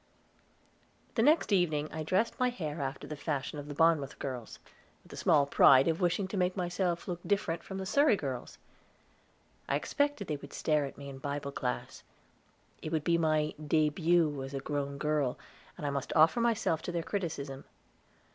[1.13, 4.57] The next evening I dressed my hair after the fashion of the Barmouth girls,
[5.03, 8.57] with the small pride of wishing to make myself look different from the Surrey girls.
[9.69, 12.01] I expected they would stare at me in the Bible Class.
[12.81, 15.37] It would be my debut as a grown girl,
[15.77, 17.65] and I must offer myself to their criticism.